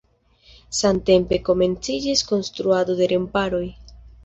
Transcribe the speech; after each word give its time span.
Samtempe 0.77 1.39
komenciĝis 1.51 2.25
konstruado 2.33 2.99
de 3.03 3.13
remparoj. 3.15 3.65